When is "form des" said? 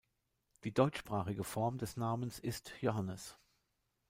1.43-1.95